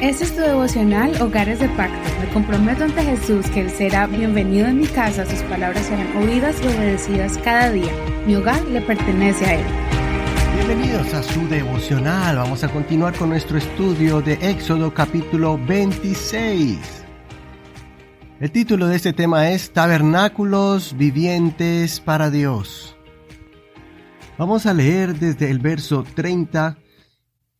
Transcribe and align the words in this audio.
Este 0.00 0.24
es 0.24 0.34
tu 0.34 0.42
devocional 0.42 1.20
Hogares 1.22 1.60
de 1.60 1.68
Pacto. 1.70 1.96
Me 2.20 2.28
comprometo 2.32 2.84
ante 2.84 3.02
Jesús 3.02 3.46
que 3.50 3.60
Él 3.60 3.70
será 3.70 4.06
bienvenido 4.06 4.66
en 4.66 4.80
mi 4.80 4.86
casa, 4.86 5.24
sus 5.24 5.40
palabras 5.42 5.86
serán 5.86 6.16
oídas 6.16 6.56
y 6.62 6.66
obedecidas 6.66 7.38
cada 7.38 7.70
día. 7.70 7.92
Mi 8.26 8.34
hogar 8.34 8.60
le 8.64 8.80
pertenece 8.82 9.46
a 9.46 9.54
Él. 9.54 9.66
Bienvenidos 10.56 11.14
a 11.14 11.22
su 11.22 11.46
devocional. 11.48 12.36
Vamos 12.36 12.64
a 12.64 12.68
continuar 12.68 13.16
con 13.16 13.30
nuestro 13.30 13.56
estudio 13.56 14.20
de 14.20 14.34
Éxodo 14.42 14.92
capítulo 14.92 15.58
26. 15.64 16.78
El 18.40 18.50
título 18.50 18.88
de 18.88 18.96
este 18.96 19.12
tema 19.12 19.50
es 19.50 19.70
Tabernáculos 19.70 20.96
vivientes 20.98 22.00
para 22.00 22.30
Dios. 22.30 22.96
Vamos 24.36 24.66
a 24.66 24.74
leer 24.74 25.14
desde 25.14 25.50
el 25.50 25.60
verso 25.60 26.04
30 26.14 26.78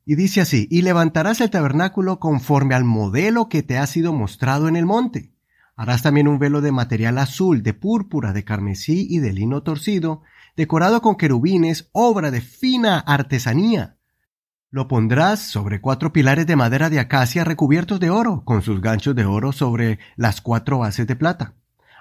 y 0.07 0.17
dice 0.17 0.41
así, 0.41 0.69
y 0.71 0.83
levantarás 0.83 1.41
el 1.41 1.51
tabernáculo 1.51 2.19
conforme 2.21 2.75
al 2.75 2.85
modelo 2.85 3.49
que 3.49 3.63
te 3.63 3.79
ha 3.79 3.87
sido 3.87 4.13
mostrado 4.13 4.69
en 4.69 4.77
el 4.77 4.85
monte. 4.85 5.33
Harás 5.77 6.03
también 6.03 6.29
un 6.29 6.39
velo 6.39 6.61
de 6.61 6.73
material 6.73 7.19
azul, 7.19 7.63
de 7.63 7.75
púrpura, 7.75 8.33
de 8.33 8.45
carmesí 8.45 9.07
y 9.09 9.19
de 9.19 9.33
lino 9.33 9.63
torcido, 9.63 10.23
decorado 10.57 11.01
con 11.01 11.17
querubines, 11.17 11.89
obra 11.93 12.31
de 12.31 12.43
fina 12.43 12.99
artesanía. 12.99 13.97
Lo 14.71 14.89
pondrás 14.89 15.41
sobre 15.41 15.81
cuatro 15.81 16.13
pilares 16.13 16.47
de 16.47 16.57
madera 16.57 16.91
de 16.91 17.01
acacia 17.01 17.45
recubiertos 17.45 17.99
de 17.99 18.11
oro, 18.11 18.45
con 18.45 18.63
sus 18.63 18.81
ganchos 18.81 19.17
de 19.17 19.25
oro 19.25 19.53
sobre 19.53 19.99
las 20.17 20.41
cuatro 20.41 20.79
bases 20.79 21.07
de 21.07 21.17
plata. 21.17 21.55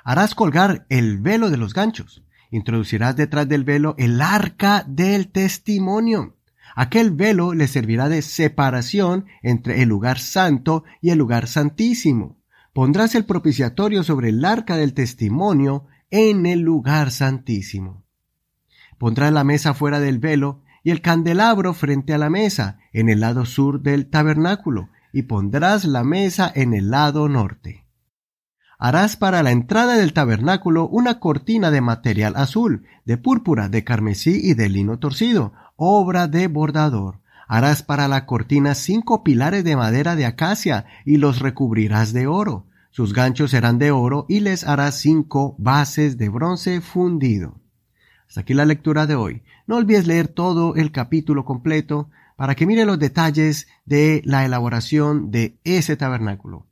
Harás 0.04 0.35
colgar 0.35 0.85
el 0.90 1.20
velo 1.20 1.49
de 1.49 1.58
los 1.58 1.74
ganchos. 1.74 2.24
Introducirás 2.52 3.16
detrás 3.16 3.48
del 3.48 3.63
velo 3.63 3.96
el 3.98 4.22
arca 4.22 4.84
del 4.88 5.30
testimonio 5.30 6.35
Aquel 6.76 7.12
velo 7.12 7.54
le 7.54 7.68
servirá 7.68 8.09
de 8.09 8.22
separación 8.22 9.26
entre 9.41 9.82
el 9.82 9.90
lugar 9.90 10.20
santo 10.20 10.84
y 11.02 11.12
el 11.12 11.20
lugar 11.20 11.48
santísimo. 11.48 12.38
Pondrás 12.74 13.13
el 13.16 13.26
propiciatorio 13.26 14.04
sobre 14.04 14.29
el 14.29 14.43
arca 14.43 14.77
del 14.77 14.94
testimonio 14.94 15.85
en 16.10 16.46
el 16.46 16.62
lugar 16.62 17.12
santísimo. 17.12 18.04
Pondrás 18.98 19.32
la 19.32 19.44
mesa 19.44 19.74
fuera 19.74 19.99
del 19.99 20.20
velo 20.20 20.62
y 20.84 20.91
el 20.91 21.01
candelabro 21.01 21.74
frente 21.74 22.13
a 22.13 22.18
la 22.18 22.29
mesa 22.29 22.79
en 22.91 23.10
el 23.10 23.20
lado 23.20 23.46
sur 23.46 23.82
del 23.82 24.10
tabernáculo 24.10 24.90
y 25.12 25.24
pondrás 25.24 25.85
la 25.85 26.04
mesa 26.04 26.51
en 26.54 26.74
el 26.74 26.90
lado 26.90 27.29
norte. 27.29 27.85
Harás 28.79 29.16
para 29.16 29.44
la 29.44 29.51
entrada 29.51 29.96
del 29.96 30.12
tabernáculo 30.12 30.88
una 30.90 31.20
cortina 31.20 31.71
de 31.71 31.79
material 31.79 32.34
azul, 32.35 32.85
de 33.05 33.18
púrpura, 33.18 33.70
de 33.70 33.84
carmesí 33.84 34.41
y 34.44 34.55
de 34.55 34.68
lino 34.68 34.99
torcido, 34.99 35.54
obra 35.84 36.27
de 36.27 36.48
bordador. 36.48 37.20
Harás 37.48 37.84
para 37.84 38.07
la 38.07 38.26
cortina 38.26 38.73
cinco 38.73 39.23
pilares 39.23 39.63
de 39.63 39.76
madera 39.76 40.15
de 40.15 40.26
acacia 40.26 40.85
y 41.05 41.17
los 41.17 41.39
recubrirás 41.39 42.13
de 42.13 42.27
oro. 42.27 42.65
Sus 42.89 43.13
ganchos 43.13 43.51
serán 43.51 43.79
de 43.79 43.91
oro 43.91 44.26
y 44.29 44.39
les 44.39 44.65
harás 44.65 44.99
cinco 44.99 45.55
bases 45.57 46.17
de 46.17 46.29
bronce 46.29 46.79
fundido. 46.79 47.59
Hasta 48.27 48.41
aquí 48.41 48.54
la 48.54 48.65
lectura 48.65 49.05
de 49.05 49.15
hoy. 49.15 49.43
No 49.67 49.77
olvides 49.77 50.07
leer 50.07 50.27
todo 50.27 50.76
el 50.76 50.91
capítulo 50.91 51.45
completo 51.45 52.09
para 52.35 52.55
que 52.55 52.65
mire 52.65 52.85
los 52.85 52.99
detalles 52.99 53.67
de 53.85 54.21
la 54.26 54.45
elaboración 54.45 55.31
de 55.31 55.57
ese 55.63 55.95
tabernáculo. 55.98 56.65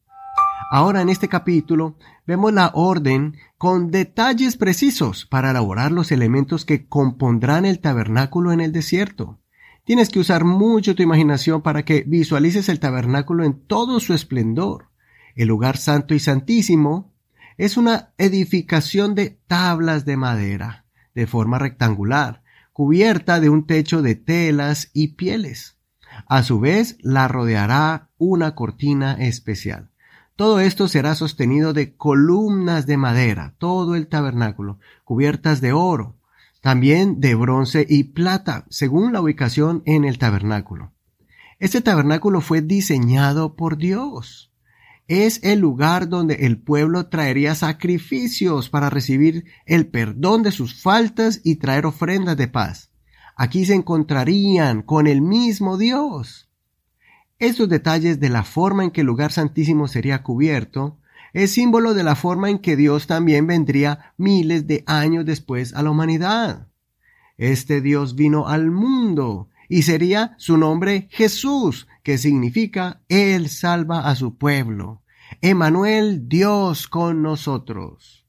Ahora 0.73 1.01
en 1.01 1.09
este 1.09 1.27
capítulo 1.27 1.97
vemos 2.25 2.53
la 2.53 2.71
orden 2.73 3.35
con 3.57 3.91
detalles 3.91 4.55
precisos 4.55 5.25
para 5.25 5.51
elaborar 5.51 5.91
los 5.91 6.13
elementos 6.13 6.63
que 6.63 6.87
compondrán 6.87 7.65
el 7.65 7.81
tabernáculo 7.81 8.53
en 8.53 8.61
el 8.61 8.71
desierto. 8.71 9.37
Tienes 9.83 10.07
que 10.07 10.19
usar 10.19 10.45
mucho 10.45 10.95
tu 10.95 11.03
imaginación 11.03 11.61
para 11.61 11.83
que 11.83 12.05
visualices 12.07 12.69
el 12.69 12.79
tabernáculo 12.79 13.43
en 13.43 13.59
todo 13.67 13.99
su 13.99 14.13
esplendor. 14.13 14.87
El 15.35 15.49
lugar 15.49 15.75
santo 15.75 16.13
y 16.13 16.19
santísimo 16.19 17.11
es 17.57 17.75
una 17.75 18.13
edificación 18.17 19.13
de 19.13 19.41
tablas 19.47 20.05
de 20.05 20.15
madera, 20.15 20.85
de 21.13 21.27
forma 21.27 21.59
rectangular, 21.59 22.43
cubierta 22.71 23.41
de 23.41 23.49
un 23.49 23.67
techo 23.67 24.01
de 24.01 24.15
telas 24.15 24.89
y 24.93 25.15
pieles. 25.15 25.77
A 26.27 26.43
su 26.43 26.61
vez, 26.61 26.95
la 27.01 27.27
rodeará 27.27 28.09
una 28.17 28.55
cortina 28.55 29.15
especial. 29.19 29.90
Todo 30.35 30.59
esto 30.59 30.87
será 30.87 31.15
sostenido 31.15 31.73
de 31.73 31.95
columnas 31.95 32.85
de 32.85 32.97
madera, 32.97 33.55
todo 33.57 33.95
el 33.95 34.07
tabernáculo, 34.07 34.79
cubiertas 35.03 35.61
de 35.61 35.73
oro, 35.73 36.15
también 36.61 37.19
de 37.19 37.35
bronce 37.35 37.85
y 37.87 38.05
plata, 38.05 38.65
según 38.69 39.13
la 39.13 39.21
ubicación 39.21 39.83
en 39.85 40.05
el 40.05 40.17
tabernáculo. 40.17 40.93
Este 41.59 41.81
tabernáculo 41.81 42.41
fue 42.41 42.61
diseñado 42.61 43.55
por 43.55 43.77
Dios. 43.77 44.51
Es 45.07 45.43
el 45.43 45.59
lugar 45.59 46.07
donde 46.07 46.45
el 46.45 46.61
pueblo 46.61 47.07
traería 47.07 47.53
sacrificios 47.53 48.69
para 48.69 48.89
recibir 48.89 49.45
el 49.65 49.87
perdón 49.87 50.43
de 50.43 50.51
sus 50.51 50.81
faltas 50.81 51.41
y 51.43 51.57
traer 51.57 51.85
ofrendas 51.85 52.37
de 52.37 52.47
paz. 52.47 52.91
Aquí 53.35 53.65
se 53.65 53.73
encontrarían 53.73 54.83
con 54.83 55.07
el 55.07 55.21
mismo 55.21 55.77
Dios. 55.77 56.50
Estos 57.41 57.69
detalles 57.69 58.19
de 58.19 58.29
la 58.29 58.43
forma 58.43 58.83
en 58.83 58.91
que 58.91 59.01
el 59.01 59.07
lugar 59.07 59.31
santísimo 59.31 59.87
sería 59.87 60.21
cubierto 60.21 60.99
es 61.33 61.49
símbolo 61.49 61.95
de 61.95 62.03
la 62.03 62.13
forma 62.13 62.51
en 62.51 62.59
que 62.59 62.75
Dios 62.75 63.07
también 63.07 63.47
vendría 63.47 64.13
miles 64.15 64.67
de 64.67 64.83
años 64.85 65.25
después 65.25 65.73
a 65.73 65.81
la 65.81 65.89
humanidad. 65.89 66.67
Este 67.39 67.81
Dios 67.81 68.13
vino 68.13 68.47
al 68.47 68.69
mundo 68.69 69.49
y 69.67 69.81
sería 69.81 70.35
su 70.37 70.55
nombre 70.55 71.07
Jesús, 71.09 71.87
que 72.03 72.19
significa 72.19 73.01
Él 73.09 73.49
salva 73.49 74.07
a 74.07 74.13
su 74.13 74.37
pueblo. 74.37 75.01
Emanuel, 75.41 76.29
Dios 76.29 76.87
con 76.87 77.23
nosotros. 77.23 78.27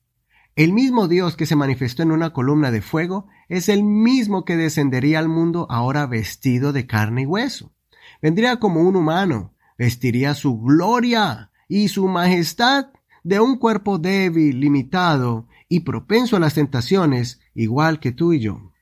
El 0.57 0.73
mismo 0.73 1.07
Dios 1.07 1.37
que 1.37 1.45
se 1.45 1.55
manifestó 1.55 2.03
en 2.03 2.13
una 2.13 2.33
columna 2.33 2.71
de 2.71 2.81
fuego 2.81 3.27
es 3.51 3.69
el 3.69 3.85
mismo 3.85 4.47
que 4.47 4.57
descendería 4.57 5.19
al 5.19 5.29
mundo 5.29 5.67
ahora 5.69 6.07
vestido 6.07 6.73
de 6.73 6.87
carne 6.87 7.23
y 7.23 7.27
hueso. 7.27 7.75
Vendría 8.21 8.57
como 8.59 8.81
un 8.81 8.97
humano, 8.97 9.55
vestiría 9.79 10.35
su 10.35 10.61
gloria 10.61 11.51
y 11.69 11.89
su 11.89 12.09
majestad 12.09 12.89
de 13.25 13.41
un 13.41 13.57
cuerpo 13.57 13.99
débil, 13.99 14.61
limitado 14.61 15.47
y 15.69 15.81
propenso 15.81 16.37
a 16.37 16.41
las 16.41 16.55
tentaciones, 16.55 17.41
igual 17.55 18.01
que 18.01 18.13
tú 18.13 18.33
y 18.33 18.41
yo. 18.41 18.73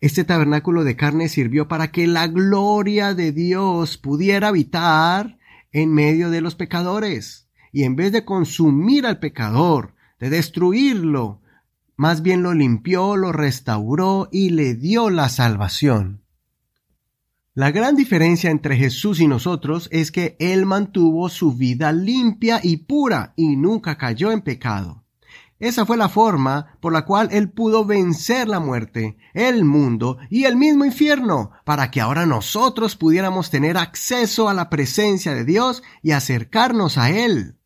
Este 0.00 0.24
tabernáculo 0.24 0.84
de 0.84 0.96
carne 0.96 1.28
sirvió 1.28 1.68
para 1.68 1.90
que 1.90 2.06
la 2.06 2.26
gloria 2.26 3.14
de 3.14 3.32
Dios 3.32 3.98
pudiera 3.98 4.48
habitar 4.48 5.38
en 5.72 5.92
medio 5.92 6.30
de 6.30 6.40
los 6.40 6.54
pecadores, 6.54 7.48
y 7.72 7.84
en 7.84 7.96
vez 7.96 8.12
de 8.12 8.24
consumir 8.24 9.06
al 9.06 9.18
pecador, 9.18 9.94
de 10.18 10.30
destruirlo, 10.30 11.40
más 11.96 12.22
bien 12.22 12.42
lo 12.42 12.54
limpió, 12.54 13.16
lo 13.16 13.32
restauró 13.32 14.28
y 14.32 14.50
le 14.50 14.74
dio 14.74 15.10
la 15.10 15.28
salvación. 15.28 16.22
La 17.54 17.72
gran 17.72 17.96
diferencia 17.96 18.48
entre 18.48 18.76
Jesús 18.76 19.18
y 19.18 19.26
nosotros 19.26 19.88
es 19.90 20.12
que 20.12 20.36
Él 20.38 20.66
mantuvo 20.66 21.28
su 21.28 21.54
vida 21.54 21.90
limpia 21.90 22.60
y 22.62 22.76
pura 22.76 23.32
y 23.34 23.56
nunca 23.56 23.98
cayó 23.98 24.30
en 24.30 24.42
pecado. 24.42 25.02
Esa 25.58 25.84
fue 25.84 25.96
la 25.96 26.08
forma 26.08 26.78
por 26.80 26.92
la 26.92 27.04
cual 27.04 27.28
Él 27.32 27.50
pudo 27.50 27.84
vencer 27.84 28.46
la 28.46 28.60
muerte, 28.60 29.18
el 29.34 29.64
mundo 29.64 30.18
y 30.30 30.44
el 30.44 30.54
mismo 30.54 30.84
infierno, 30.84 31.50
para 31.64 31.90
que 31.90 32.00
ahora 32.00 32.24
nosotros 32.24 32.94
pudiéramos 32.94 33.50
tener 33.50 33.76
acceso 33.76 34.48
a 34.48 34.54
la 34.54 34.70
presencia 34.70 35.34
de 35.34 35.44
Dios 35.44 35.82
y 36.02 36.12
acercarnos 36.12 36.98
a 36.98 37.10
Él. 37.10 37.56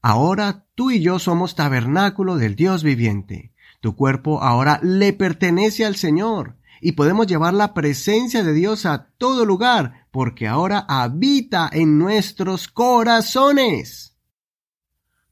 Ahora 0.00 0.66
tú 0.76 0.92
y 0.92 1.02
yo 1.02 1.18
somos 1.18 1.56
tabernáculo 1.56 2.36
del 2.36 2.54
Dios 2.54 2.84
viviente. 2.84 3.52
Tu 3.80 3.96
cuerpo 3.96 4.40
ahora 4.40 4.78
le 4.84 5.12
pertenece 5.12 5.84
al 5.84 5.96
Señor 5.96 6.59
y 6.80 6.92
podemos 6.92 7.26
llevar 7.26 7.54
la 7.54 7.74
presencia 7.74 8.42
de 8.42 8.52
Dios 8.52 8.86
a 8.86 9.08
todo 9.18 9.44
lugar, 9.44 10.06
porque 10.10 10.48
ahora 10.48 10.84
habita 10.88 11.68
en 11.72 11.98
nuestros 11.98 12.68
corazones. 12.68 14.16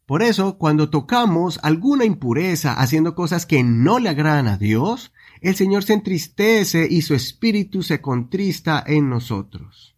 Por 0.06 0.22
eso, 0.22 0.56
cuando 0.56 0.88
tocamos 0.88 1.60
alguna 1.62 2.04
impureza 2.04 2.72
haciendo 2.72 3.14
cosas 3.14 3.44
que 3.44 3.62
no 3.62 3.98
le 3.98 4.08
agradan 4.08 4.48
a 4.48 4.56
Dios, 4.56 5.12
el 5.40 5.54
Señor 5.54 5.84
se 5.84 5.92
entristece 5.92 6.86
y 6.88 7.02
su 7.02 7.14
espíritu 7.14 7.82
se 7.82 8.00
contrista 8.00 8.82
en 8.86 9.10
nosotros. 9.10 9.96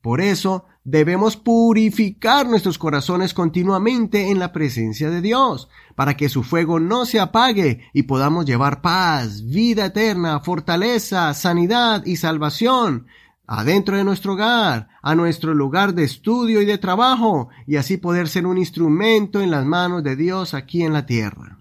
Por 0.00 0.20
eso 0.20 0.64
debemos 0.84 1.36
purificar 1.36 2.48
nuestros 2.48 2.78
corazones 2.78 3.34
continuamente 3.34 4.30
en 4.30 4.38
la 4.38 4.52
presencia 4.52 5.10
de 5.10 5.20
Dios, 5.20 5.68
para 5.94 6.16
que 6.16 6.28
su 6.28 6.42
fuego 6.42 6.80
no 6.80 7.06
se 7.06 7.20
apague 7.20 7.90
y 7.92 8.04
podamos 8.04 8.46
llevar 8.46 8.82
paz, 8.82 9.46
vida 9.46 9.86
eterna, 9.86 10.40
fortaleza, 10.40 11.32
sanidad 11.34 12.04
y 12.04 12.16
salvación 12.16 13.06
adentro 13.46 13.96
de 13.96 14.04
nuestro 14.04 14.32
hogar, 14.32 14.88
a 15.02 15.14
nuestro 15.14 15.52
lugar 15.52 15.92
de 15.94 16.04
estudio 16.04 16.62
y 16.62 16.64
de 16.64 16.78
trabajo, 16.78 17.50
y 17.66 17.76
así 17.76 17.98
poder 17.98 18.28
ser 18.28 18.46
un 18.46 18.56
instrumento 18.56 19.42
en 19.42 19.50
las 19.50 19.66
manos 19.66 20.02
de 20.02 20.16
Dios 20.16 20.54
aquí 20.54 20.82
en 20.82 20.94
la 20.94 21.04
tierra. 21.04 21.58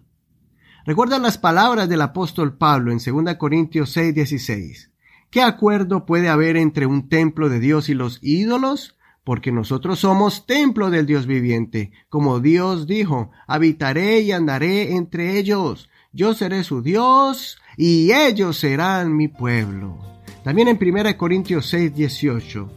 Recuerda 0.85 1.19
las 1.19 1.37
palabras 1.37 1.89
del 1.89 2.01
apóstol 2.01 2.57
Pablo 2.57 2.93
en 2.93 2.99
2 2.99 3.35
Corintios 3.35 3.91
6, 3.91 4.15
16. 4.15 4.91
¿Qué 5.29 5.41
acuerdo 5.41 6.05
puede 6.05 6.29
haber 6.29 6.55
entre 6.55 6.85
un 6.85 7.09
templo 7.09 7.49
de 7.49 7.59
Dios 7.59 7.89
y 7.89 7.93
los 7.93 8.19
ídolos? 8.21 8.97
Porque 9.23 9.51
nosotros 9.51 9.99
somos 9.99 10.45
templo 10.45 10.89
del 10.89 11.05
Dios 11.05 11.27
viviente. 11.27 11.91
Como 12.09 12.39
Dios 12.39 12.87
dijo, 12.87 13.31
habitaré 13.47 14.21
y 14.21 14.31
andaré 14.31 14.95
entre 14.95 15.37
ellos. 15.37 15.89
Yo 16.11 16.33
seré 16.33 16.63
su 16.63 16.81
Dios 16.81 17.57
y 17.77 18.11
ellos 18.11 18.57
serán 18.57 19.15
mi 19.15 19.27
pueblo. 19.27 19.97
También 20.43 20.67
en 20.67 20.79
1 20.81 21.17
Corintios 21.17 21.67
6, 21.67 21.95
18. 21.95 22.69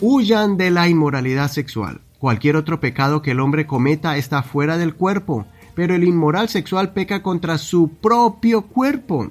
Huyan 0.00 0.56
de 0.56 0.70
la 0.70 0.88
inmoralidad 0.88 1.50
sexual. 1.50 2.02
Cualquier 2.18 2.56
otro 2.56 2.80
pecado 2.80 3.22
que 3.22 3.30
el 3.30 3.40
hombre 3.40 3.66
cometa 3.66 4.16
está 4.16 4.42
fuera 4.42 4.76
del 4.76 4.94
cuerpo, 4.94 5.46
pero 5.74 5.94
el 5.94 6.04
inmoral 6.04 6.48
sexual 6.48 6.92
peca 6.92 7.22
contra 7.22 7.56
su 7.56 7.88
propio 8.00 8.62
cuerpo. 8.62 9.30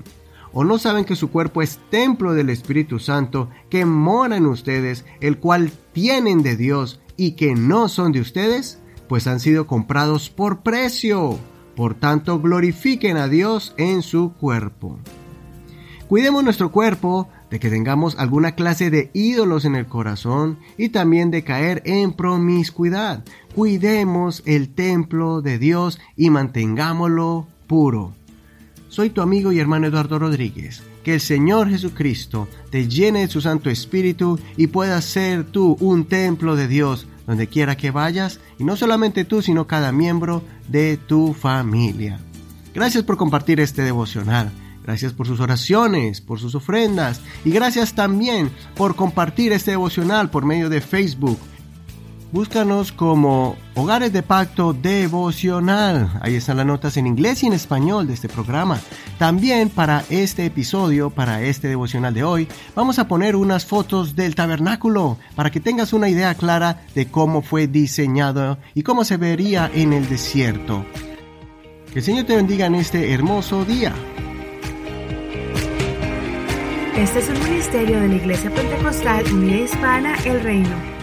¿O 0.54 0.64
no 0.64 0.78
saben 0.80 1.06
que 1.06 1.16
su 1.16 1.30
cuerpo 1.30 1.62
es 1.62 1.80
templo 1.90 2.34
del 2.34 2.50
Espíritu 2.50 3.00
Santo 3.00 3.50
que 3.70 3.86
mora 3.86 4.38
en 4.38 4.46
ustedes, 4.46 5.06
el 5.20 5.38
cual 5.38 5.72
tienen 5.94 6.44
de 6.44 6.56
Dios 6.56 7.00
y 7.16 7.32
que 7.32 7.56
no 7.56 7.90
son 7.90 8.12
de 8.12 8.22
ustedes? 8.22 8.80
Pues 9.08 9.28
han 9.28 9.40
sido 9.40 9.68
comprados 9.68 10.30
por 10.30 10.62
precio. 10.62 11.38
Por 11.76 11.94
tanto, 11.94 12.40
glorifiquen 12.40 13.18
a 13.18 13.28
Dios 13.28 13.74
en 13.78 14.02
su 14.02 14.34
cuerpo. 14.34 14.98
Cuidemos 16.08 16.44
nuestro 16.44 16.72
cuerpo 16.72 17.28
de 17.50 17.60
que 17.60 17.70
tengamos 17.70 18.18
alguna 18.18 18.54
clase 18.54 18.90
de 18.90 19.12
ídolos 19.14 19.66
en 19.66 19.76
el 19.76 19.88
corazón 19.88 20.58
y 20.78 20.90
también 20.90 21.32
de 21.32 21.44
caer 21.44 21.82
en 21.86 22.14
promiscuidad. 22.14 23.24
Cuidemos 23.54 24.42
el 24.46 24.74
templo 24.74 25.42
de 25.42 25.58
Dios 25.58 26.00
y 26.16 26.30
mantengámoslo 26.30 27.48
puro. 27.68 28.14
Soy 28.90 29.10
tu 29.10 29.22
amigo 29.22 29.52
y 29.52 29.60
hermano 29.60 29.88
Eduardo 29.88 30.18
Rodríguez. 30.20 30.82
Que 31.04 31.14
el 31.14 31.22
Señor 31.22 31.70
Jesucristo 31.70 32.48
te 32.70 32.88
llene 32.88 33.22
de 33.22 33.28
su 33.28 33.42
Santo 33.42 33.70
Espíritu 33.70 34.40
y 34.56 34.68
puedas 34.68 35.06
ser 35.06 35.44
tú 35.44 35.78
un 35.80 36.06
templo 36.06 36.56
de 36.56 36.68
Dios 36.68 37.08
donde 37.26 37.48
quiera 37.48 37.76
que 37.76 37.92
vayas, 37.92 38.40
y 38.58 38.64
no 38.64 38.78
solamente 38.78 39.26
tú, 39.26 39.42
sino 39.42 39.68
cada 39.68 39.92
miembro 39.92 40.44
de 40.70 40.96
tu 40.96 41.34
familia. 41.34 42.20
Gracias 42.74 43.04
por 43.04 43.18
compartir 43.18 43.60
este 43.60 43.82
devocional. 43.82 44.50
Gracias 44.84 45.12
por 45.12 45.28
sus 45.28 45.42
oraciones, 45.42 46.22
por 46.22 46.40
sus 46.40 46.56
ofrendas 46.56 47.20
y 47.44 47.52
gracias 47.52 47.94
también 47.94 48.50
por 48.74 48.96
compartir 48.96 49.52
este 49.52 49.72
devocional 49.72 50.30
por 50.30 50.46
medio 50.46 50.70
de 50.70 50.80
Facebook 50.80 51.38
Búscanos 52.30 52.92
como 52.92 53.56
Hogares 53.74 54.12
de 54.12 54.22
Pacto 54.22 54.74
Devocional. 54.74 56.20
Ahí 56.22 56.36
están 56.36 56.58
las 56.58 56.66
notas 56.66 56.98
en 56.98 57.08
inglés 57.08 57.42
y 57.42 57.48
en 57.48 57.54
español 57.54 58.06
de 58.06 58.16
este 58.16 58.28
programa. 58.28 58.82
También 59.18 59.70
para 59.70 60.04
este 60.10 60.46
episodio, 60.46 61.10
para 61.10 61.42
este 61.42 61.70
devocional 61.70 62.14
de 62.14 62.26
hoy, 62.26 62.48
vamos 62.76 63.00
a 63.00 63.08
poner 63.08 63.38
unas 63.38 63.66
fotos 63.66 64.18
del 64.18 64.36
tabernáculo 64.36 65.18
para 65.36 65.52
que 65.52 65.62
tengas 65.62 65.94
una 65.94 66.10
idea 66.10 66.36
clara 66.36 66.82
de 66.94 67.08
cómo 67.08 67.42
fue 67.42 67.68
diseñado 67.68 68.58
y 68.74 68.84
cómo 68.84 69.06
se 69.06 69.16
vería 69.16 69.72
en 69.74 69.94
el 69.94 70.10
desierto. 70.10 70.86
Que 71.94 72.00
el 72.00 72.06
Señor 72.06 72.26
te 72.26 72.36
bendiga 72.36 72.66
en 72.66 72.76
este 72.76 73.14
hermoso 73.14 73.64
día. 73.64 73.94
Este 76.98 77.20
es 77.20 77.30
un 77.30 77.42
ministerio 77.50 78.02
de 78.02 78.08
la 78.10 78.16
Iglesia 78.16 78.54
Pentecostal 78.54 79.24
Unida 79.32 79.58
Hispana 79.58 80.16
El 80.26 80.42
Reino. 80.42 80.97